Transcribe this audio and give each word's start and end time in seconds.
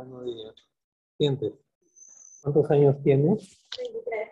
Buenos 0.00 0.24
días. 0.24 0.54
Sientes. 1.18 1.52
¿Cuántos 2.42 2.70
años 2.70 2.96
tienes? 3.02 3.66
23. 3.76 4.28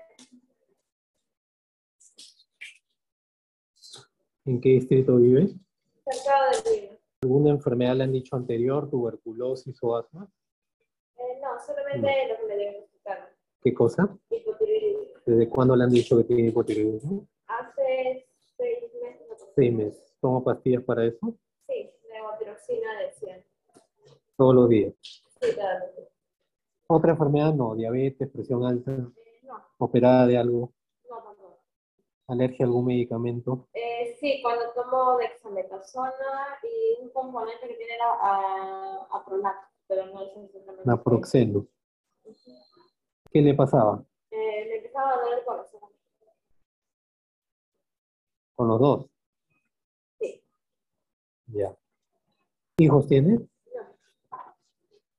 ¿En 4.46 4.60
qué 4.62 4.68
distrito 4.70 5.16
vives? 5.16 5.54
Cercado 6.10 6.44
del 6.64 6.80
Lima. 6.80 6.98
¿Alguna 7.22 7.50
enfermedad 7.50 7.96
le 7.96 8.04
han 8.04 8.12
dicho 8.12 8.34
anterior, 8.34 8.88
tuberculosis 8.88 9.78
o 9.82 9.94
asma? 9.94 10.26
Eh, 11.18 11.38
no, 11.42 11.48
solamente 11.60 12.28
lo 12.28 12.36
que 12.38 12.46
me 12.46 12.56
diagnosticaron. 12.56 13.26
¿Qué 13.60 13.74
cosa? 13.74 14.18
Hipotiroidismo. 14.30 15.20
¿Desde 15.26 15.48
cuándo 15.50 15.76
le 15.76 15.84
han 15.84 15.90
dicho 15.90 16.16
que 16.16 16.24
tiene 16.24 16.48
hipotiroidismo? 16.48 17.28
Hace 17.46 18.26
seis 18.56 18.90
meses. 19.02 19.28
Seis 19.54 19.72
meses. 19.74 20.16
¿Toma 20.18 20.42
pastillas 20.42 20.82
para 20.82 21.04
eso? 21.04 21.36
Sí, 21.66 21.90
levotiroxina 22.10 23.00
de 23.00 23.12
100. 23.12 23.44
Todos 24.34 24.54
los 24.54 24.68
días. 24.70 24.94
¿Otra 26.90 27.12
enfermedad? 27.12 27.52
No. 27.52 27.74
Diabetes, 27.74 28.30
presión 28.30 28.64
alta, 28.64 28.92
no, 28.92 29.12
operada 29.76 30.26
de 30.26 30.38
algo, 30.38 30.72
no, 31.08 31.16
tampoco. 31.22 31.60
alergia 32.28 32.64
a 32.64 32.68
algún 32.68 32.86
medicamento. 32.86 33.68
Eh, 33.74 34.16
sí, 34.18 34.40
cuando 34.42 34.72
tomo 34.72 35.18
dexametasona 35.18 36.12
y 36.62 37.02
un 37.02 37.10
componente 37.10 37.68
que 37.68 37.74
tiene 37.74 37.98
la 37.98 38.12
a, 38.22 39.08
apronac, 39.12 39.70
pero 39.86 40.06
no 40.06 40.22
es 40.22 40.34
exactamente. 40.36 40.86
Naproxeno. 40.86 41.66
¿Qué 43.30 43.42
le 43.42 43.54
pasaba? 43.54 44.02
Eh, 44.30 44.66
me 44.68 44.76
empezaba 44.76 45.12
a 45.12 45.16
doler 45.18 45.38
el 45.40 45.44
corazón. 45.44 45.80
Con 48.54 48.68
los 48.68 48.80
dos. 48.80 49.06
Sí. 50.18 50.42
Ya. 51.48 51.76
¿Hijos 52.78 53.06
tiene? 53.06 53.34
No, 53.34 53.46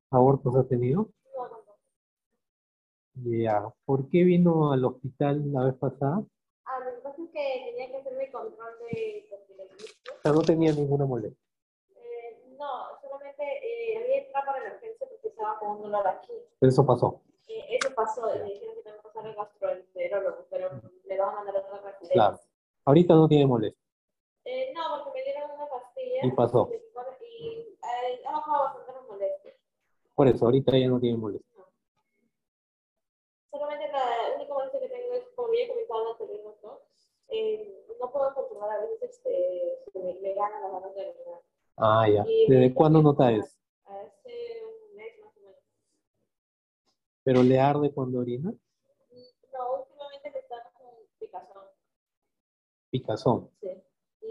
¿Abortos 0.09 0.55
ha 0.55 0.67
tenido? 0.67 1.09
Ya. 3.23 3.73
¿Por 3.85 4.09
qué 4.09 4.23
vino 4.23 4.71
al 4.71 4.85
hospital 4.85 5.51
la 5.51 5.65
vez 5.65 5.75
pasada? 5.75 6.23
Ah, 6.65 6.79
lo 6.85 6.95
que 6.95 7.01
pasa 7.01 7.21
es 7.21 7.29
que 7.31 7.71
tenía 7.71 7.91
que 7.91 7.97
hacer 7.97 8.17
mi 8.17 8.31
control 8.31 8.73
de. 8.91 9.29
O 10.17 10.21
sea, 10.21 10.31
no 10.31 10.41
tenía 10.41 10.71
ninguna 10.71 11.05
molestia. 11.05 11.43
Eh, 11.95 12.55
no, 12.57 12.99
solamente 13.01 13.43
eh, 13.43 13.97
había 13.97 14.17
entrado 14.23 14.45
para 14.45 14.59
la 14.59 14.67
emergencia 14.67 15.07
porque 15.09 15.27
estaba 15.27 15.59
con 15.59 15.71
un 15.71 15.81
dolor 15.83 16.07
aquí. 16.07 16.33
Pero 16.59 16.69
eso 16.69 16.85
pasó. 16.85 17.21
Eh, 17.47 17.77
eso 17.81 17.93
pasó, 17.95 18.35
y 18.35 18.39
me 18.39 18.45
dijeron 18.45 18.75
que 18.75 18.81
tengo 18.83 18.97
que 18.97 19.03
pasar 19.03 19.25
al 19.25 19.35
gastroenterólogo, 19.35 20.45
pero 20.49 20.69
me 21.07 21.17
lo 21.17 21.25
van 21.25 21.33
a 21.33 21.37
mandar 21.37 21.55
a 21.55 21.59
otra 21.59 21.77
referencia. 21.77 22.13
Claro. 22.13 22.39
Ahorita 22.85 23.13
no 23.15 23.27
tiene 23.27 23.45
molestia. 23.45 23.89
Eh, 24.45 24.71
no, 24.73 25.03
porque 25.03 25.19
me 25.19 25.25
dieron 25.25 25.51
una 25.51 25.67
pastilla. 25.67 26.25
Y 26.25 26.31
pasó. 26.31 26.69
Y 27.31 27.77
eh, 27.83 28.21
ha 28.25 28.31
bajado 28.31 28.63
bastante 28.63 28.93
las 28.93 29.07
molestias. 29.07 29.55
Por 30.15 30.27
eso, 30.27 30.45
ahorita 30.45 30.77
ya 30.77 30.87
no 30.87 30.99
tiene 30.99 31.17
molestia. 31.17 31.49
Solamente 33.51 33.91
la 33.91 34.35
única 34.35 34.53
molestia 34.53 34.79
que 34.79 34.89
tengo 34.89 35.13
es, 35.13 35.23
como 35.35 35.53
ya 35.53 35.63
he 35.63 35.67
comentado 35.67 36.11
anteriormente, 36.11 36.59
¿no? 36.63 36.79
Eh, 37.29 37.85
no 37.99 38.11
puedo 38.11 38.33
controlar 38.33 38.71
a 38.71 38.81
veces, 38.81 38.98
este, 39.09 39.83
se 39.91 39.99
me, 39.99 40.13
me 40.21 40.33
ganan 40.33 40.61
las 40.61 40.71
ganas 40.71 40.95
de 40.95 41.01
orinar. 41.01 41.41
Ah, 41.77 42.07
ya. 42.07 42.25
Y 42.27 42.47
¿Desde 42.49 42.73
cuándo 42.73 43.01
nota 43.01 43.31
eso? 43.31 43.57
Hace 43.85 44.63
un 44.63 44.97
mes 44.97 45.13
más 45.23 45.35
o 45.37 45.39
menos. 45.39 45.63
¿Pero 47.23 47.43
le 47.43 47.59
arde 47.59 47.91
cuando 47.93 48.19
orina? 48.19 48.51
No, 48.51 49.79
últimamente 49.79 50.31
me 50.31 50.39
está 50.39 50.55
con 50.73 50.91
picazón. 51.19 51.63
Picazón. 52.89 53.49
Sí. 53.61 53.69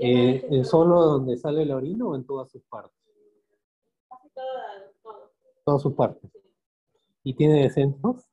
Eh, 0.00 0.46
¿En 0.50 0.64
solo 0.64 1.00
donde 1.00 1.36
sale 1.36 1.64
la 1.64 1.76
orina 1.76 2.06
o 2.06 2.14
en 2.14 2.24
todas 2.26 2.50
sus 2.50 2.62
partes? 2.64 2.96
Casi 4.08 4.28
toda, 4.30 4.92
todo. 5.02 5.32
Todas 5.64 5.82
sus 5.82 5.94
partes. 5.94 6.30
Sí. 6.32 6.38
¿Y 7.24 7.34
tiene 7.34 7.62
descensos? 7.62 8.28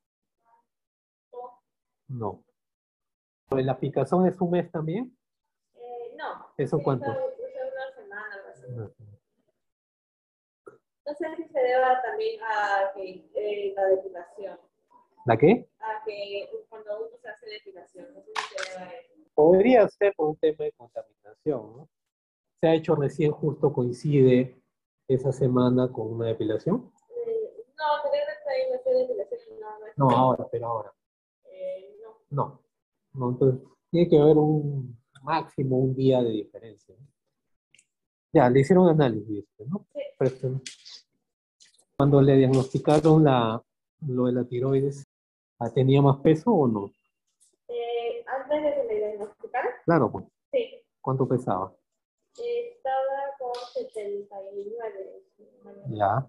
Todo. 1.32 1.62
No. 2.08 2.44
¿La 3.52 3.80
picazón 3.80 4.28
es 4.28 4.40
un 4.42 4.52
mes 4.52 4.70
también? 4.72 5.15
No. 6.58 6.64
¿Eso 6.64 6.80
cuánto? 6.82 7.06
Hace 7.12 7.18
una 7.18 7.92
semana, 7.96 8.36
algo 8.36 8.50
así. 8.50 8.72
No 11.06 11.14
sé 11.14 11.36
si 11.36 11.44
se 11.50 11.60
deba 11.60 12.02
también 12.02 12.42
a 12.42 12.92
que 12.96 13.30
eh, 13.36 13.74
la 13.76 13.86
depilación, 13.88 14.60
¿La 15.26 15.38
qué? 15.38 15.70
a 15.80 16.04
que 16.04 16.50
cuando 16.70 16.98
uno 17.08 17.18
se 17.22 17.28
hace 17.28 17.46
depilación, 17.48 18.12
no 18.14 18.22
sé 18.24 18.32
si 18.36 18.56
se 18.58 18.72
deba 18.80 18.90
a 18.90 18.94
eso. 18.94 19.14
Podría 19.36 19.88
ser 19.90 20.14
por 20.16 20.30
un 20.30 20.38
tema 20.38 20.64
de 20.64 20.72
contaminación, 20.72 21.78
¿no? 21.78 21.90
Se 22.62 22.68
ha 22.68 22.74
hecho 22.74 22.96
recién, 22.96 23.32
justo 23.32 23.72
coincide 23.72 24.60
esa 25.08 25.32
semana 25.32 25.92
con 25.92 26.12
una 26.14 26.28
depilación. 26.28 26.92
Eh, 27.28 27.66
no, 27.78 27.96
anteriormente 27.98 28.50
ahí 28.50 28.70
me 28.72 28.78
hacía 28.78 28.94
depilación 28.94 29.60
no, 29.60 29.70
no, 29.80 30.10
No, 30.10 30.18
ahora, 30.18 30.48
pero 30.52 30.68
ahora. 30.68 30.94
eh, 31.52 31.96
no. 32.02 32.18
No. 32.32 32.62
no 33.14 33.30
entonces, 33.30 33.62
tiene 33.92 34.10
que 34.10 34.18
haber 34.18 34.38
un 34.38 34.98
máximo, 35.26 35.78
un 35.78 35.96
día 35.96 36.22
de 36.22 36.30
diferencia. 36.30 36.96
¿no? 36.98 37.08
Ya, 38.32 38.50
le 38.50 38.60
hicieron 38.62 38.88
análisis, 38.90 39.46
¿no? 39.68 39.86
Cuando 41.98 42.22
le 42.22 42.36
diagnosticaron 42.38 43.24
la, 43.24 43.62
lo 44.08 44.26
de 44.28 44.32
la 44.34 44.44
tiroides, 44.46 45.06
¿ah, 45.60 45.70
¿tenía 45.74 46.02
más 46.02 46.18
peso 46.18 46.52
o 46.52 46.68
no? 46.68 46.92
Eh, 47.68 48.24
antes 48.28 48.62
de 48.64 48.74
que 48.76 48.88
me 48.88 48.96
diagnosticaran, 48.96 49.72
Claro, 49.86 50.12
pues. 50.12 50.26
sí, 50.52 50.82
¿Cuánto 51.02 51.28
pesaba? 51.28 51.74
estaba 52.38 53.38
con 53.40 53.54
79. 53.74 55.24
Ya. 55.90 56.28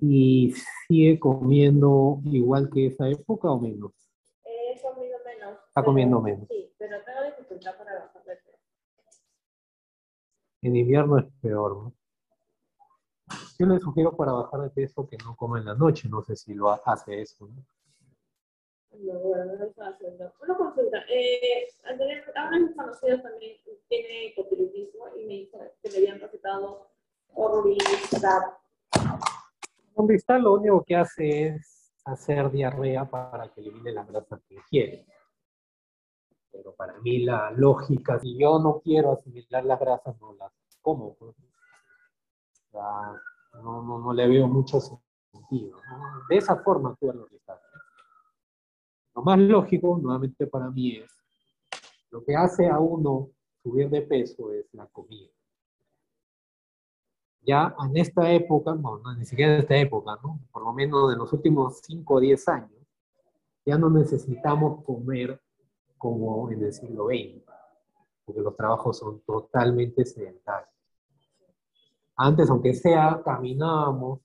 ¿Y 0.00 0.52
sigue 0.86 1.18
comiendo 1.18 2.20
igual 2.24 2.70
que 2.72 2.86
esa 2.86 3.08
época 3.08 3.50
o 3.50 3.58
menos? 3.58 3.92
Eh, 4.44 4.80
comido 4.80 5.18
menos. 5.24 5.58
Está 5.66 5.82
comiendo 5.84 6.20
menos. 6.20 6.46
Sí, 6.48 6.67
para 7.62 7.98
bajar 8.00 8.22
de 8.24 8.36
peso. 8.36 8.58
En 10.62 10.76
invierno 10.76 11.18
es 11.18 11.26
peor, 11.40 11.76
¿no? 11.76 11.92
Yo 13.58 13.66
le 13.66 13.78
sugiero 13.80 14.16
para 14.16 14.32
bajar 14.32 14.60
de 14.62 14.70
peso 14.70 15.06
que 15.08 15.16
no 15.18 15.36
coma 15.36 15.58
en 15.58 15.66
la 15.66 15.74
noche, 15.74 16.08
no 16.08 16.22
sé 16.22 16.36
si 16.36 16.54
lo 16.54 16.70
ha- 16.70 16.80
hace 16.84 17.20
eso, 17.20 17.46
¿no? 17.46 17.64
No, 19.00 19.18
bueno, 19.20 19.44
no 19.44 19.54
lo 19.54 19.64
estoy 19.66 19.86
haciendo. 19.86 20.32
Una 20.42 20.56
consulta. 20.56 20.98
Eh, 21.08 21.68
a 21.84 21.92
uno 21.94 22.04
de 22.04 22.60
mis 22.60 22.74
conocidos 22.76 23.22
también 23.22 23.56
tiene 23.88 24.26
hipotiroidismo 24.26 25.08
y 25.16 25.24
me 25.26 25.34
dijo 25.34 25.58
que 25.82 25.90
le 25.90 25.98
habían 25.98 26.20
recetado 26.20 26.90
Orlistat. 27.34 28.54
Cristal 30.06 30.42
lo 30.42 30.54
único 30.54 30.84
que 30.84 30.96
hace 30.96 31.46
es 31.48 31.92
hacer 32.04 32.50
diarrea 32.50 33.04
para 33.04 33.48
que 33.52 33.60
elimine 33.60 33.92
las 33.92 34.08
grasas 34.08 34.40
que 34.48 34.54
ingiere. 34.54 35.06
Pero 36.58 36.74
para 36.74 36.98
mí 36.98 37.20
la 37.20 37.52
lógica, 37.52 38.18
si 38.18 38.36
yo 38.36 38.58
no 38.58 38.80
quiero 38.80 39.12
asimilar 39.12 39.64
las 39.64 39.78
grasas, 39.78 40.20
no 40.20 40.32
las 40.34 40.52
como. 40.82 41.14
pues. 41.14 41.36
No, 42.72 43.80
no, 43.82 43.98
no 44.00 44.12
le 44.12 44.26
veo 44.26 44.48
mucho 44.48 44.80
sentido. 44.80 45.76
¿no? 45.88 46.26
De 46.28 46.36
esa 46.36 46.56
forma 46.56 46.90
actúan 46.90 47.18
los 47.18 47.28
cristales. 47.28 47.62
Lo 49.14 49.22
más 49.22 49.38
lógico, 49.38 50.00
nuevamente 50.02 50.48
para 50.48 50.68
mí, 50.68 50.96
es 50.96 51.08
lo 52.10 52.24
que 52.24 52.34
hace 52.34 52.66
a 52.66 52.80
uno 52.80 53.30
subir 53.62 53.88
de 53.88 54.02
peso 54.02 54.52
es 54.52 54.66
la 54.72 54.86
comida. 54.86 55.30
Ya 57.42 57.72
en 57.84 57.96
esta 57.96 58.32
época, 58.32 58.74
no, 58.74 58.98
no, 58.98 59.14
ni 59.14 59.24
siquiera 59.24 59.54
en 59.54 59.60
esta 59.60 59.76
época, 59.76 60.18
¿no? 60.24 60.40
Por 60.50 60.64
lo 60.64 60.72
menos 60.72 61.12
en 61.12 61.20
los 61.20 61.32
últimos 61.32 61.78
5 61.84 62.14
o 62.14 62.20
10 62.20 62.48
años, 62.48 62.82
ya 63.64 63.78
no 63.78 63.88
necesitamos 63.90 64.84
comer 64.84 65.40
como 65.98 66.50
en 66.50 66.62
el 66.62 66.72
siglo 66.72 67.06
XX, 67.06 67.44
porque 68.24 68.40
los 68.40 68.56
trabajos 68.56 68.98
son 68.98 69.20
totalmente 69.20 70.04
sedentarios. 70.04 70.72
Antes, 72.16 72.50
aunque 72.50 72.74
sea, 72.74 73.22
caminábamos 73.24 74.20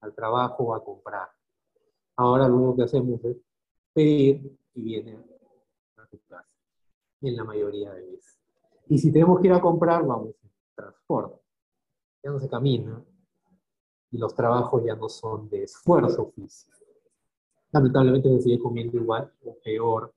al 0.00 0.14
trabajo 0.14 0.64
o 0.64 0.74
a 0.74 0.84
comprar. 0.84 1.28
Ahora 2.16 2.48
lo 2.48 2.56
único 2.56 2.76
que 2.76 2.82
hacemos 2.84 3.24
es 3.24 3.36
pedir 3.92 4.58
y 4.74 4.82
viene 4.82 5.18
a 5.96 6.06
tu 6.06 6.18
casa, 6.28 6.48
en 7.22 7.36
la 7.36 7.44
mayoría 7.44 7.92
de 7.92 8.02
veces. 8.02 8.38
Y 8.88 8.98
si 8.98 9.12
tenemos 9.12 9.40
que 9.40 9.48
ir 9.48 9.52
a 9.52 9.60
comprar, 9.60 10.06
vamos 10.06 10.34
en 10.42 10.50
transporte. 10.74 11.40
Ya 12.22 12.30
no 12.30 12.38
se 12.38 12.48
camina 12.48 13.02
y 14.10 14.18
los 14.18 14.34
trabajos 14.34 14.82
ya 14.84 14.96
no 14.96 15.08
son 15.08 15.48
de 15.48 15.64
esfuerzo 15.64 16.32
físico. 16.34 16.78
Lamentablemente 17.72 18.28
se 18.36 18.42
sigue 18.42 18.58
comiendo 18.58 18.96
igual 18.96 19.32
o 19.44 19.56
peor 19.62 20.12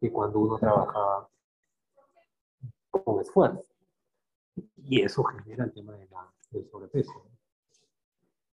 que 0.00 0.12
cuando 0.12 0.40
uno 0.40 0.58
trabajaba 0.58 1.28
con 2.90 3.20
esfuerzo. 3.20 3.62
Y 4.76 5.02
eso 5.02 5.22
genera 5.24 5.64
el 5.64 5.72
tema 5.72 5.94
de 5.96 6.06
la- 6.08 6.32
del 6.50 6.68
sobrepeso. 6.70 7.12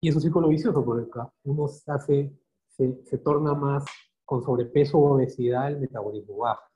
Y 0.00 0.08
es 0.08 0.14
un 0.16 0.22
círculo 0.22 0.48
vicioso, 0.48 0.84
porque 0.84 1.08
uno 1.44 1.66
hace, 1.86 2.32
se, 2.68 3.04
se 3.04 3.18
torna 3.18 3.54
más 3.54 3.84
con 4.24 4.42
sobrepeso 4.42 4.98
o 4.98 5.14
obesidad, 5.14 5.68
el 5.68 5.80
metabolismo 5.80 6.38
baja. 6.38 6.68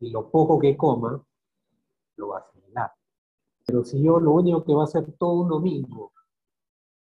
Y 0.00 0.10
lo 0.10 0.30
poco 0.30 0.58
que 0.58 0.76
coma, 0.76 1.22
lo 2.16 2.28
va 2.28 2.38
a 2.38 2.40
asimilar. 2.40 2.92
Pero 3.66 3.84
si 3.84 4.02
yo 4.02 4.18
lo 4.18 4.32
único 4.32 4.64
que 4.64 4.74
va 4.74 4.82
a 4.82 4.84
hacer 4.84 5.12
todo 5.18 5.42
un 5.42 5.48
domingo 5.48 6.12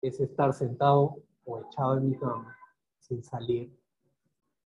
es 0.00 0.18
estar 0.20 0.52
sentado 0.54 1.16
o 1.44 1.60
echado 1.60 1.98
en 1.98 2.10
mi 2.10 2.18
cama 2.18 2.56
sin 2.98 3.22
salir. 3.22 3.77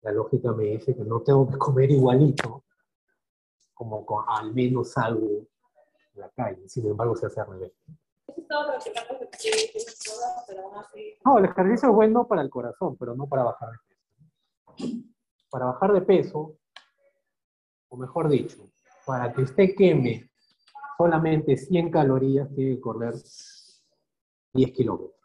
La 0.03 0.13
lógica 0.13 0.53
me 0.53 0.65
dice 0.65 0.97
que 0.97 1.05
no 1.05 1.21
tengo 1.21 1.49
que 1.49 1.57
comer 1.57 1.91
igualito, 1.91 2.65
como 3.73 4.05
con 4.05 4.25
al 4.29 4.53
menos 4.53 4.97
algo 4.99 5.47
en 6.15 6.21
la 6.21 6.29
calle. 6.31 6.69
Sin 6.69 6.87
embargo, 6.87 7.17
se 7.17 7.27
hace 7.27 7.41
al 7.41 7.51
revés. 7.51 7.73
No, 11.25 11.39
el 11.39 11.45
ejercicio 11.45 11.89
es 11.89 11.95
bueno 11.95 12.27
para 12.27 12.43
el 12.43 12.51
corazón, 12.51 12.97
pero 12.97 13.15
no 13.15 13.29
para 13.29 13.45
bajar 13.45 13.71
de 13.71 13.79
peso. 13.79 14.97
Para 15.51 15.67
bajar 15.67 15.93
de 15.93 16.03
peso, 16.03 16.57
o 17.89 17.97
mejor 17.97 18.29
dicho, 18.29 18.71
para 19.07 19.33
que 19.33 19.43
usted 19.43 19.75
queme 19.77 20.31
solamente 20.97 21.57
100 21.57 21.91
calorías, 21.91 22.53
tiene 22.55 22.75
que 22.77 22.81
correr 22.81 23.15
10 24.53 24.73
kilómetros. 24.73 25.17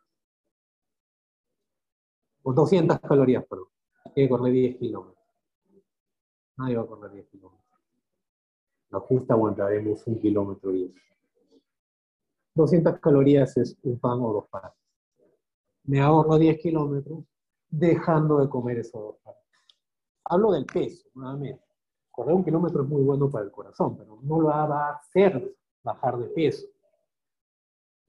O 2.44 2.54
200 2.54 3.00
calorías, 3.00 3.44
perdón. 3.46 3.68
Que 4.18 4.28
correr 4.28 4.52
10 4.52 4.78
kilómetros. 4.80 5.24
Nadie 6.58 6.76
va 6.76 6.82
a 6.82 6.88
correr 6.88 7.12
10 7.12 7.28
kilómetros. 7.28 7.80
La 8.90 9.00
justa 9.00 9.36
aguantaremos 9.36 10.08
un 10.08 10.20
kilómetro 10.20 10.74
y 10.74 10.92
200 12.56 13.00
calorías 13.00 13.56
es 13.58 13.78
un 13.84 14.00
pan 14.00 14.20
o 14.20 14.34
dos 14.34 14.48
panes. 14.50 14.72
Me 15.84 16.02
ahorro 16.02 16.40
10 16.40 16.60
kilómetros 16.60 17.26
dejando 17.70 18.40
de 18.40 18.50
comer 18.50 18.80
esos 18.80 19.00
dos 19.00 19.18
panes. 19.24 19.44
Hablo 20.24 20.52
del 20.52 20.66
peso, 20.66 21.08
nuevamente. 21.14 21.64
Correr 22.10 22.34
un 22.34 22.44
kilómetro 22.44 22.82
es 22.82 22.90
muy 22.90 23.04
bueno 23.04 23.30
para 23.30 23.46
el 23.46 23.52
corazón, 23.52 23.96
pero 23.98 24.18
no 24.24 24.42
lo 24.42 24.48
va 24.48 24.88
a 24.88 24.94
hacer 24.96 25.56
bajar 25.84 26.18
de 26.18 26.30
peso. 26.30 26.66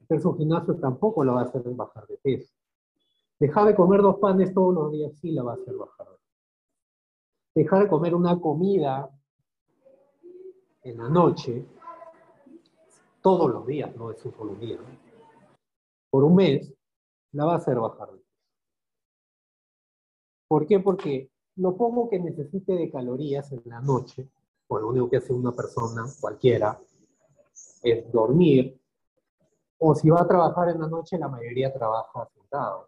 Hacerse 0.00 0.26
un 0.26 0.38
gimnasio 0.38 0.74
tampoco 0.76 1.22
lo 1.22 1.34
va 1.34 1.42
a 1.42 1.44
hacer 1.44 1.60
bajar 1.64 2.06
de 2.06 2.16
peso. 2.16 2.57
Dejar 3.40 3.66
de 3.66 3.74
comer 3.74 4.02
dos 4.02 4.16
panes 4.18 4.52
todos 4.52 4.74
los 4.74 4.92
días 4.92 5.12
sí 5.20 5.30
la 5.30 5.42
va 5.44 5.52
a 5.52 5.54
hacer 5.54 5.74
bajar. 5.74 6.08
Dejar 7.54 7.84
de 7.84 7.88
comer 7.88 8.14
una 8.14 8.40
comida 8.40 9.08
en 10.82 10.98
la 10.98 11.08
noche 11.08 11.64
todos 13.20 13.50
los 13.50 13.66
días, 13.66 13.94
no 13.96 14.10
es 14.10 14.24
un 14.24 14.32
solo 14.32 14.54
día, 14.54 14.78
por 16.10 16.24
un 16.24 16.36
mes, 16.36 16.72
la 17.32 17.44
va 17.44 17.54
a 17.54 17.56
hacer 17.56 17.78
bajar. 17.78 18.10
¿Por 20.48 20.66
qué? 20.66 20.80
Porque 20.80 21.30
lo 21.56 21.76
poco 21.76 22.08
que 22.08 22.18
necesite 22.18 22.72
de 22.72 22.90
calorías 22.90 23.52
en 23.52 23.62
la 23.66 23.80
noche, 23.80 24.30
o 24.68 24.78
lo 24.78 24.88
único 24.88 25.10
que 25.10 25.18
hace 25.18 25.32
una 25.32 25.52
persona 25.52 26.06
cualquiera, 26.20 26.80
es 27.82 28.10
dormir, 28.10 28.80
o 29.78 29.94
si 29.94 30.08
va 30.10 30.22
a 30.22 30.28
trabajar 30.28 30.70
en 30.70 30.80
la 30.80 30.88
noche, 30.88 31.18
la 31.18 31.28
mayoría 31.28 31.72
trabaja 31.72 32.26
sentado. 32.34 32.87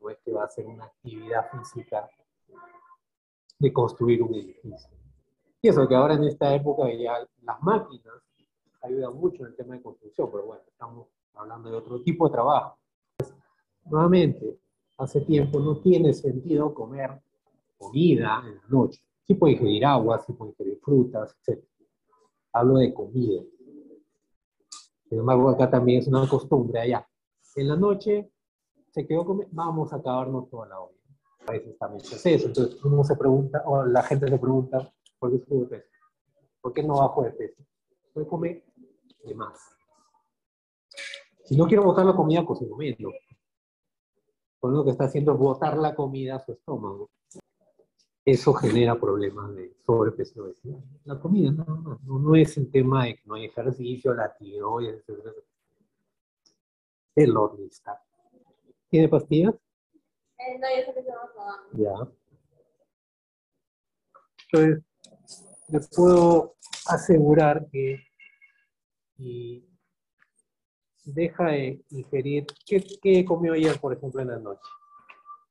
No 0.00 0.10
es 0.10 0.18
que 0.24 0.32
va 0.32 0.42
a 0.42 0.46
hacer 0.46 0.66
una 0.66 0.84
actividad 0.84 1.50
física 1.50 2.08
de 3.58 3.72
construir 3.72 4.22
un 4.22 4.34
edificio. 4.34 4.96
Y 5.62 5.68
eso 5.68 5.88
que 5.88 5.94
ahora 5.94 6.14
en 6.14 6.24
esta 6.24 6.54
época 6.54 6.84
ya 6.92 7.26
las 7.42 7.62
máquinas 7.62 8.14
ayuda 8.82 9.10
mucho 9.10 9.42
en 9.42 9.50
el 9.50 9.56
tema 9.56 9.74
de 9.74 9.82
construcción, 9.82 10.30
pero 10.30 10.46
bueno, 10.46 10.62
estamos 10.66 11.08
hablando 11.34 11.70
de 11.70 11.76
otro 11.76 12.00
tipo 12.02 12.28
de 12.28 12.32
trabajo. 12.32 12.78
nuevamente, 13.84 14.58
hace 14.98 15.20
tiempo 15.20 15.60
no 15.60 15.78
tiene 15.78 16.12
sentido 16.12 16.72
comer 16.72 17.20
comida 17.78 18.42
en 18.46 18.56
la 18.56 18.68
noche. 18.68 19.00
Sí 19.26 19.34
puede 19.34 19.54
ingerir 19.54 19.84
agua, 19.84 20.18
sí 20.20 20.32
puede 20.32 20.52
ingerir 20.52 20.78
frutas, 20.80 21.36
etc. 21.46 21.64
Hablo 22.52 22.78
de 22.78 22.94
comida. 22.94 23.42
Sin 25.08 25.18
embargo, 25.18 25.50
acá 25.50 25.70
también 25.70 26.00
es 26.00 26.08
una 26.08 26.28
costumbre 26.28 26.80
allá. 26.80 27.06
En 27.54 27.68
la 27.68 27.76
noche 27.76 28.30
se 28.96 29.06
quedó 29.06 29.26
comer, 29.26 29.46
vamos 29.52 29.92
a 29.92 29.96
acabarnos 29.96 30.48
toda 30.48 30.68
la 30.68 30.80
olla. 30.80 30.96
A 31.46 31.52
veces 31.52 31.76
también 31.78 32.00
se 32.02 32.14
hace 32.14 32.34
eso. 32.34 32.46
Entonces 32.46 32.82
uno 32.82 33.04
se 33.04 33.14
pregunta, 33.14 33.62
o 33.66 33.84
la 33.84 34.02
gente 34.02 34.26
se 34.26 34.38
pregunta, 34.38 34.90
¿por 35.18 35.30
qué 35.30 35.44
subo 35.44 35.64
de 35.64 35.66
peso? 35.66 35.90
¿Por 36.62 36.72
qué 36.72 36.82
no 36.82 36.94
bajo 36.96 37.22
de 37.22 37.30
peso? 37.32 37.62
Puede 38.14 38.26
comer 38.26 38.64
de 39.22 39.34
más. 39.34 39.60
Si 41.44 41.54
no 41.58 41.66
quiero 41.66 41.84
botar 41.84 42.06
la 42.06 42.16
comida, 42.16 42.46
cocino 42.46 42.74
menos. 42.74 43.12
Pues 44.58 44.72
lo 44.72 44.82
que 44.82 44.92
está 44.92 45.04
haciendo 45.04 45.34
es 45.34 45.38
botar 45.38 45.76
la 45.76 45.94
comida 45.94 46.36
a 46.36 46.40
su 46.40 46.52
estómago. 46.52 47.10
Eso 48.24 48.54
genera 48.54 48.98
problemas 48.98 49.54
de 49.54 49.76
sobrepeso. 49.84 50.54
La 51.04 51.20
comida 51.20 51.50
no, 51.50 52.00
no, 52.02 52.18
no, 52.18 52.34
es 52.34 52.56
el 52.56 52.70
tema 52.70 53.04
de 53.04 53.16
que 53.16 53.22
no 53.26 53.34
hay 53.34 53.44
ejercicio, 53.44 54.14
la 54.14 54.34
tiroides, 54.34 55.06
etc. 55.06 55.34
El 57.14 57.36
hornista. 57.36 58.05
¿Tiene 58.96 59.10
pastillas? 59.10 59.54
Eh, 60.38 60.58
no, 60.58 60.66
yo 60.74 60.86
sé 60.86 60.94
que 60.94 61.02
se 61.02 61.82
Ya. 61.82 61.92
Entonces, 64.50 64.84
les 65.68 65.88
puedo 65.94 66.54
asegurar 66.86 67.66
que 67.70 68.00
y 69.18 69.68
deja 71.04 71.44
de 71.48 71.84
ingerir. 71.90 72.46
¿Qué, 72.64 72.82
¿Qué, 73.02 73.22
comió 73.26 73.52
ayer, 73.52 73.78
por 73.78 73.92
ejemplo, 73.92 74.22
en 74.22 74.28
la 74.28 74.38
noche? 74.38 74.62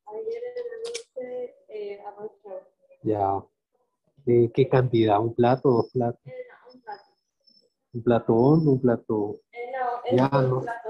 Ayer 0.08 0.44
en 0.44 0.66
la 0.66 0.78
noche 0.90 1.56
eh, 1.68 2.02
arroz 2.02 2.32
Ya. 3.04 3.46
¿De 4.26 4.52
qué 4.56 4.68
cantidad? 4.68 5.20
¿Un 5.20 5.36
plato, 5.36 5.70
dos 5.70 5.92
platos? 5.94 6.26
Eh, 6.26 6.48
no, 6.50 6.74
un 6.74 6.82
plato. 6.82 7.04
¿Un 7.94 8.04
plato 8.04 8.34
hondo, 8.34 8.72
un 8.72 8.82
plato...? 8.82 9.42
Eh, 9.52 9.72
no, 9.72 10.18
ya, 10.18 10.40
un 10.40 10.50
no. 10.50 10.62
plato. 10.62 10.85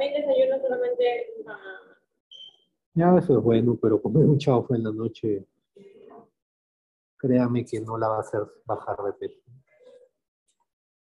También 0.00 0.26
desayuno 0.26 0.58
solamente 0.62 1.34
una... 1.44 1.60
Ya, 2.94 3.18
eso 3.18 3.36
es 3.36 3.44
bueno, 3.44 3.78
pero 3.80 4.00
comer 4.00 4.24
un 4.24 4.38
chaufa 4.38 4.74
en 4.74 4.84
la 4.84 4.92
noche, 4.92 5.46
créame 7.18 7.66
que 7.66 7.80
no 7.80 7.98
la 7.98 8.08
va 8.08 8.16
a 8.16 8.20
hacer 8.20 8.40
bajar 8.64 8.96
de 8.96 9.12
peso. 9.12 9.42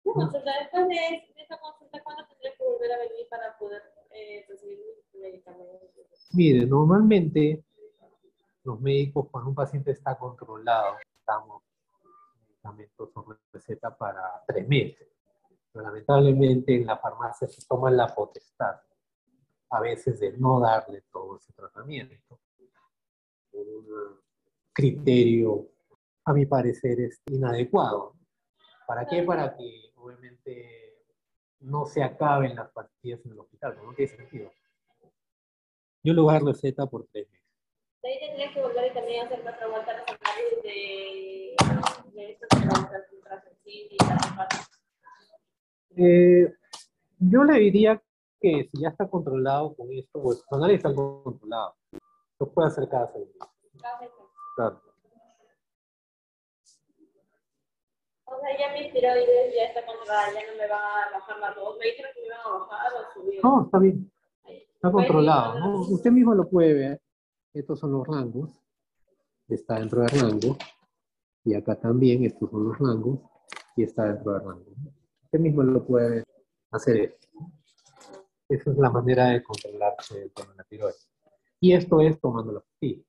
Consulta, 0.03 0.51
después 0.59 0.87
de 0.87 1.23
esta 1.35 1.59
consulta, 1.59 2.03
¿cuándo 2.03 2.27
tendría 2.27 2.55
que 2.55 2.63
volver 2.63 2.91
a 2.91 2.99
venir 2.99 3.27
para 3.27 3.57
poder 3.57 3.81
eh, 4.11 4.45
recibir 4.47 4.77
medicamentos? 5.13 6.29
Mire, 6.33 6.67
normalmente 6.67 7.63
los 8.65 8.79
médicos, 8.79 9.29
cuando 9.31 9.49
un 9.49 9.55
paciente 9.55 9.89
está 9.89 10.15
controlado, 10.15 10.97
damos 11.25 11.63
medicamentos 12.47 13.09
o 13.15 13.35
receta 13.51 13.97
para 13.97 14.43
tres 14.45 14.67
meses. 14.67 15.14
Pero 15.75 15.87
lamentablemente 15.87 16.73
en 16.73 16.85
la 16.85 16.97
farmacia 16.97 17.49
se 17.49 17.67
toma 17.67 17.91
la 17.91 18.07
potestad 18.07 18.79
a 19.71 19.81
veces 19.81 20.21
de 20.21 20.31
no 20.37 20.61
darle 20.61 21.03
todo 21.11 21.35
ese 21.35 21.51
tratamiento. 21.51 22.39
Un 23.51 24.21
criterio, 24.71 25.67
a 26.23 26.31
mi 26.31 26.45
parecer, 26.45 27.01
es 27.01 27.21
inadecuado. 27.25 28.15
¿Para 28.87 29.05
qué? 29.05 29.23
Para 29.23 29.53
que 29.53 29.91
obviamente 29.97 31.03
no 31.59 31.85
se 31.85 32.01
acaben 32.01 32.55
las 32.55 32.71
pastillas 32.71 33.25
en 33.25 33.33
el 33.33 33.39
hospital, 33.39 33.75
no 33.83 33.93
tiene 33.93 34.15
sentido. 34.15 34.51
Yo 36.03 36.13
le 36.13 36.21
voy 36.21 36.29
a 36.29 36.33
dar 36.35 36.43
receta 36.43 36.85
por 36.85 37.05
tres 37.11 37.29
meses. 37.29 37.49
De 38.01 38.13
ahí 38.13 38.19
tendría 38.21 38.53
que 38.53 38.61
volver 38.61 38.91
y 38.91 38.93
también 38.93 39.25
hacer 39.25 39.41
otra 39.41 39.67
vuelta 39.67 39.91
a 39.91 39.97
los 39.97 40.07
análisis 40.07 40.63
de, 40.63 41.55
de 42.13 42.31
estas 42.31 43.11
ultrasensibles 43.11 43.97
eh, 45.97 46.53
Yo 47.19 47.43
le 47.43 47.59
diría 47.59 48.01
que 48.39 48.69
si 48.71 48.81
ya 48.81 48.89
está 48.89 49.07
controlado 49.07 49.75
con 49.75 49.91
esto, 49.91 50.21
pues 50.21 50.43
los 50.49 50.59
análisis 50.59 50.77
están 50.77 50.95
controlados. 50.95 51.75
Lo 52.39 52.51
puede 52.51 52.67
hacer 52.67 52.87
cada 52.89 53.07
seis 53.11 53.25
meses. 53.27 54.09
Claro. 54.55 54.81
O 58.25 58.39
sea, 58.39 58.57
ya 58.57 58.73
mis 58.73 58.91
tiroides 58.91 59.55
ya 59.55 59.65
está 59.65 59.85
controlada, 59.85 60.33
ya 60.33 60.51
no 60.51 60.57
me 60.57 60.67
va 60.67 60.77
a 60.77 61.11
bajar 61.11 61.39
la 61.39 61.53
dos. 61.53 61.77
Me 61.77 61.85
dijeron 61.85 62.11
que 62.13 62.21
me 62.21 62.27
iban 62.27 62.39
a 62.39 62.49
bajar 62.59 62.91
o 62.93 63.13
subir. 63.13 63.39
No, 63.43 63.65
está 63.65 63.79
bien. 63.79 64.11
Está 64.45 64.91
controlado, 64.91 65.59
¿no? 65.59 65.81
Usted 65.81 66.11
mismo 66.11 66.33
lo 66.35 66.47
puede 66.49 66.73
ver. 66.73 67.01
Estos 67.53 67.79
son 67.79 67.93
los 67.93 68.05
rangos. 68.05 68.51
Está 69.47 69.79
dentro 69.79 70.01
del 70.01 70.09
rango. 70.09 70.57
Y 71.43 71.53
acá 71.53 71.75
también, 71.79 72.25
estos 72.25 72.49
son 72.49 72.67
los 72.67 72.77
rangos. 72.77 73.19
Y 73.75 73.83
está 73.83 74.05
dentro 74.05 74.33
del 74.33 74.41
rango. 74.43 74.71
Usted 75.35 75.43
mismo 75.43 75.63
lo 75.63 75.85
puede 75.85 76.23
hacer. 76.71 77.17
Esa 78.47 78.71
es 78.71 78.77
la 78.77 78.89
manera 78.89 79.31
de 79.31 79.43
controlarse 79.43 80.17
de 80.17 80.31
la 80.55 80.63
tiroides. 80.63 81.09
Y 81.59 81.73
esto 81.73 81.99
es 81.99 82.17
tomando 82.21 82.53
la 82.53 82.61
pastilla. 82.61 83.03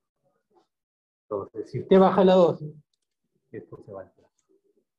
Entonces, 1.22 1.70
si 1.70 1.82
usted 1.82 2.00
baja 2.00 2.24
la 2.24 2.34
dosis, 2.34 2.74
esto 3.52 3.80
se 3.80 3.92
va 3.92 4.00
a 4.00 4.04
alterar. 4.06 4.30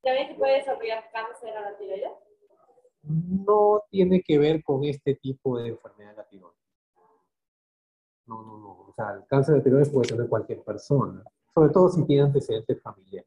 ¿También 0.02 0.28
se 0.30 0.36
puede 0.36 0.54
desarrollar 0.60 1.04
cáncer 1.12 1.58
a 1.58 1.70
la 1.70 1.78
tiroides? 1.78 2.12
No 3.02 3.84
tiene 3.90 4.22
que 4.22 4.40
ver 4.40 4.64
con 4.64 4.86
este 4.86 5.16
tipo 5.16 5.60
de 5.60 5.68
enfermedad 5.68 6.12
de 6.12 6.16
la 6.16 6.30
tiroides. 6.30 6.62
No, 8.26 8.42
no, 8.42 8.58
no. 8.58 8.70
O 8.88 8.94
sea, 8.96 9.16
el 9.16 9.28
cáncer 9.28 9.56
de 9.56 9.64
tiroides 9.64 9.90
puede 9.90 10.08
tener 10.08 10.30
cualquier 10.30 10.64
persona, 10.64 11.26
sobre 11.54 11.74
todo 11.74 11.90
si 11.90 12.06
tiene 12.06 12.24
antecedentes 12.24 12.82
familiares. 12.82 13.27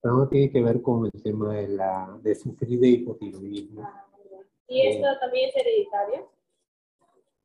Pero 0.00 0.14
no 0.16 0.28
tiene 0.28 0.50
que 0.50 0.62
ver 0.62 0.82
con 0.82 1.06
el 1.06 1.22
tema 1.22 1.54
de, 1.54 1.68
la, 1.68 2.18
de 2.22 2.34
sufrir 2.34 2.78
de 2.78 2.88
hipotiroidismo. 2.88 3.88
¿Y 4.68 4.86
esto 4.86 5.06
también 5.20 5.48
es 5.50 5.56
hereditario? 5.56 6.30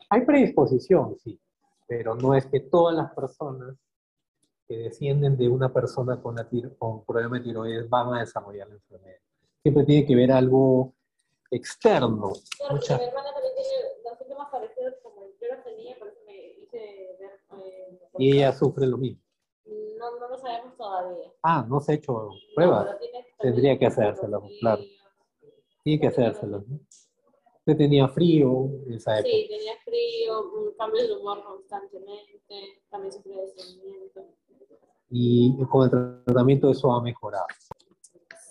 Hay 0.10 0.26
predisposición, 0.26 1.16
sí, 1.24 1.40
pero 1.88 2.16
no 2.16 2.36
es 2.36 2.46
que 2.48 2.60
todas 2.60 2.96
las 2.96 3.14
personas 3.14 3.76
que 4.68 4.76
descienden 4.78 5.38
de 5.38 5.48
una 5.48 5.72
persona 5.72 6.22
con, 6.22 6.36
la 6.36 6.48
tiro- 6.50 6.76
con 6.78 7.04
problema 7.06 7.38
de 7.38 7.44
tiroides 7.46 7.90
van 7.90 8.14
a 8.14 8.20
desarrollar 8.20 8.68
la 8.68 8.76
enfermedad. 8.76 9.18
Siempre 9.62 9.84
tiene 9.86 10.06
que 10.06 10.16
ver 10.16 10.32
algo 10.32 10.94
externo. 11.50 12.34
Claro, 12.58 12.76
Mucha- 12.76 12.98
mi 12.98 13.04
hermana 13.06 13.34
también 13.34 13.54
tiene 13.56 13.70
los 14.04 14.18
síntomas 14.18 14.50
parecidos 14.52 14.94
como 15.04 15.28
yo 15.40 15.48
los 15.56 15.64
tenía, 15.64 15.98
por 16.00 16.08
eso 16.10 16.20
me 16.26 16.36
hice 16.38 17.18
ver. 17.20 17.40
eh, 17.60 18.00
Y 18.18 18.38
ella 18.38 18.52
sufre 18.54 18.88
lo 18.88 18.98
mismo. 18.98 19.22
No, 19.98 20.20
no 20.20 20.28
lo 20.30 20.38
sabemos 20.38 20.76
todavía. 20.76 21.21
Ah, 21.44 21.66
no 21.68 21.80
se 21.80 21.94
ha 21.94 21.96
hecho 21.96 22.30
pruebas. 22.56 22.96
Tendría 23.40 23.78
que 23.78 23.88
hacérselo, 23.88 24.44
claro. 24.60 24.84
Tiene 25.84 26.00
que 26.00 26.08
hacérselo. 26.08 26.64
¿no? 26.68 26.80
Usted 27.60 27.78
tenía 27.78 28.08
frío 28.08 28.70
en 28.88 28.94
esa 28.94 29.20
época. 29.20 29.30
Sí, 29.32 29.48
tenía 29.50 29.74
frío, 29.84 30.74
cambios 30.78 31.08
de 31.08 31.14
humor 31.16 31.44
constantemente, 31.44 32.82
también 32.90 33.12
sufría 33.12 33.38
de 33.38 33.46
estreñimiento. 33.46 34.26
Y 35.10 35.58
con 35.70 35.84
el 35.86 36.24
tratamiento 36.26 36.72
eso 36.72 36.92
ha 36.92 37.02
mejorado. 37.04 37.46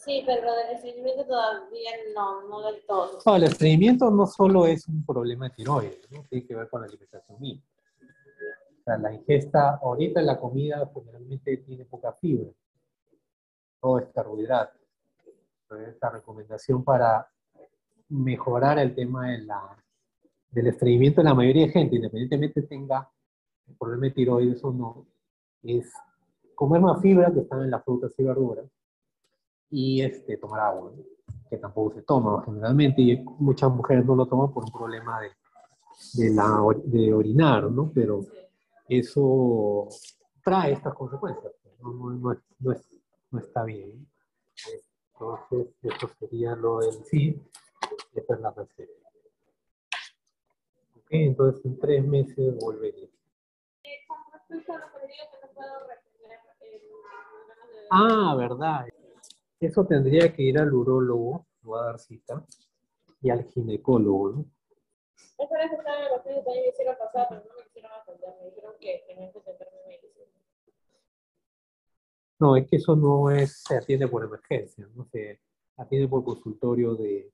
Sí, 0.05 0.23
pero 0.25 0.55
del 0.55 0.77
estreñimiento 0.77 1.25
todavía 1.27 1.91
no, 2.15 2.49
no 2.49 2.63
del 2.63 2.85
todo. 2.87 3.19
No, 3.27 3.37
el 3.37 3.45
estreñimiento 3.45 4.11
no 4.11 4.27
solo 4.27 4.67
es 4.67 4.87
un 4.89 5.05
problema 5.05 5.49
de 5.49 5.55
tiroides, 5.57 6.11
¿no? 6.11 6.25
tiene 6.29 6.47
que 6.47 6.55
ver 6.55 6.69
con 6.69 6.81
la 6.81 6.87
alimentación 6.87 7.41
misma. 7.41 7.65
O 8.81 8.83
sea, 8.85 8.97
la 8.97 9.13
ingesta, 9.13 9.79
ahorita 9.83 10.23
la 10.23 10.39
comida 10.39 10.91
generalmente 10.95 11.59
tiene 11.59 11.85
poca 11.85 12.13
fibra, 12.15 12.51
todo 13.81 13.99
es 13.99 14.09
carbohidrato. 14.13 14.79
Entonces, 15.63 15.97
la 16.01 16.11
recomendación 16.11 16.83
para 16.85 17.29
mejorar 18.09 18.79
el 18.79 18.95
tema 18.95 19.29
de 19.31 19.39
la, 19.39 19.77
del 20.51 20.67
estreñimiento 20.69 21.21
de 21.21 21.25
la 21.29 21.35
mayoría 21.35 21.67
de 21.67 21.73
gente, 21.73 21.97
independientemente 21.97 22.63
tenga 22.63 23.09
el 23.69 23.77
problema 23.77 24.05
de 24.07 24.11
tiroides 24.11 24.63
o 24.65 24.73
no, 24.73 25.07
es 25.63 25.93
comer 26.55 26.81
más 26.81 27.01
fibra 27.01 27.33
que 27.33 27.41
están 27.41 27.63
en 27.63 27.71
las 27.71 27.85
frutas 27.85 28.13
y 28.19 28.25
verduras 28.25 28.67
y 29.71 30.03
este, 30.03 30.37
tomar 30.37 30.61
agua, 30.61 30.93
¿no? 30.97 31.03
que 31.49 31.57
tampoco 31.57 31.95
se 31.95 32.03
toma 32.03 32.43
generalmente 32.45 33.01
y 33.03 33.17
muchas 33.39 33.71
mujeres 33.73 34.05
no 34.05 34.15
lo 34.17 34.27
toman 34.27 34.53
por 34.53 34.65
un 34.65 34.73
problema 34.73 35.21
de, 35.21 35.31
de, 36.15 36.35
la, 36.35 36.61
de 36.85 37.13
orinar, 37.15 37.71
¿no? 37.71 37.91
Pero 37.95 38.21
eso 38.89 39.89
trae 40.45 40.73
estas 40.73 40.95
consecuencias, 40.95 41.53
no, 41.81 41.93
no, 41.93 42.11
no 42.11 42.33
es- 42.33 42.39
no 42.61 42.73
es- 42.73 42.89
no 43.31 43.41
está 43.41 43.65
bien. 43.65 44.07
Entonces, 45.15 45.75
eso 45.83 46.09
sería 46.19 46.55
lo 46.57 46.79
del 46.79 47.05
sí, 47.05 47.41
esa 48.15 48.35
es 48.35 48.41
la 48.41 48.51
receta. 48.51 48.93
Ok, 50.97 51.07
entonces 51.11 51.65
en 51.65 51.79
tres 51.79 52.05
meses 52.05 52.37
de- 52.37 53.11
Ah, 57.91 58.35
verdad. 58.39 58.87
Eso 59.59 59.85
tendría 59.85 60.33
que 60.33 60.43
ir 60.43 60.59
al 60.59 60.73
urólogo, 60.73 61.47
lo 61.63 61.71
va 61.73 61.83
a 61.83 61.87
dar 61.87 61.99
cita, 61.99 62.45
y 63.21 63.31
al 63.31 63.45
ginecólogo, 63.45 64.31
¿no? 64.31 64.45
Esa 65.39 65.57
vez 65.59 65.73
estaba 65.73 65.99
en 65.99 66.07
el 66.07 66.13
hospital 66.13 66.39
y 66.41 66.45
también 66.45 66.65
me 66.65 66.69
hicieron 66.71 66.97
pasar, 66.99 67.27
pero 67.29 67.45
no 67.49 67.55
me 67.57 67.65
quisieron 67.65 67.93
atender. 67.93 68.35
Me 68.41 68.47
dijeron 68.47 68.75
que 68.81 69.05
tenía 69.07 69.33
que 69.33 69.39
medicina. 69.41 69.80
No, 72.41 72.57
es 72.57 72.67
que 72.69 72.77
eso 72.77 72.97
no 72.97 73.31
es, 73.31 73.63
se 73.69 73.77
atiende 73.77 74.09
por 74.09 74.25
emergencia, 74.25 74.89
no 74.95 75.05
se 75.05 75.41
atiende 75.77 76.09
por 76.09 76.25
consultorio 76.25 76.95
de 76.95 77.31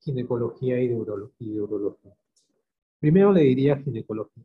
ginecología 0.00 0.80
y 0.80 0.88
de, 0.88 0.96
urolo- 0.96 1.32
y 1.38 1.52
de 1.52 1.60
urología. 1.60 2.16
Primero 3.00 3.32
le 3.32 3.42
diría 3.42 3.76
ginecología. 3.76 4.44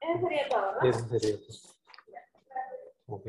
Eso 0.00 0.20
sería 0.22 0.48
todo, 0.48 0.72
¿no? 0.82 0.88
Eso 0.88 1.08
sería 1.08 1.34
eso. 1.36 1.68
Ok. 3.06 3.26